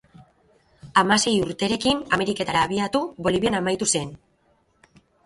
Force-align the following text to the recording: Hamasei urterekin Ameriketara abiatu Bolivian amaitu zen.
Hamasei 1.01 1.33
urterekin 1.41 2.01
Ameriketara 2.17 2.63
abiatu 2.69 3.03
Bolivian 3.29 3.59
amaitu 3.59 3.89
zen. 3.93 4.15